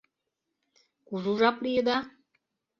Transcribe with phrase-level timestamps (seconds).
[1.07, 1.97] —Кужу жап лийыда?